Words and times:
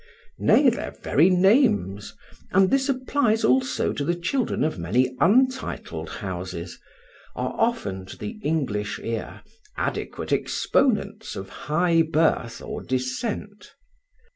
Nay, 0.39 0.67
their 0.71 0.95
very 1.03 1.29
names 1.29 2.15
(and 2.51 2.71
this 2.71 2.89
applies 2.89 3.43
also 3.45 3.93
to 3.93 4.03
the 4.03 4.15
children 4.15 4.63
of 4.63 4.79
many 4.79 5.15
untitled 5.19 6.09
houses) 6.09 6.79
are 7.35 7.53
often, 7.55 8.07
to 8.07 8.17
the 8.17 8.39
English 8.41 8.97
ear, 8.97 9.43
adequate 9.77 10.31
exponents 10.31 11.35
of 11.35 11.49
high 11.49 12.01
birth 12.01 12.63
or 12.63 12.81
descent. 12.81 13.75